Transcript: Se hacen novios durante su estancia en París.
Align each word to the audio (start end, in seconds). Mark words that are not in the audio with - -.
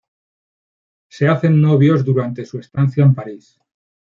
Se 1.09 1.27
hacen 1.27 1.61
novios 1.61 2.03
durante 2.03 2.43
su 2.43 2.57
estancia 2.57 3.03
en 3.03 3.13
París. 3.13 3.59